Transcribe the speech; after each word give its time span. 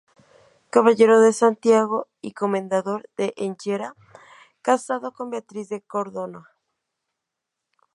Caballero 0.71 1.21
de 1.21 1.31
Santiago 1.31 2.07
y 2.21 2.31
Comendador 2.33 3.07
de 3.17 3.35
Enguera, 3.37 3.93
casado 4.63 5.13
con 5.13 5.29
Beatriz 5.29 5.69
de 5.69 5.83
Cardona. 5.83 6.43